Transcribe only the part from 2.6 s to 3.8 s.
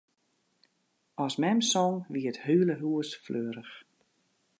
hús fleurich.